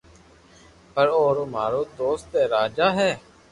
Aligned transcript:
پر 0.93 1.07
اورو 1.17 1.43
مارو 1.53 1.81
دوست 1.97 2.27
اي 2.37 2.43
راجا 2.53 2.87
ھي 2.97 3.11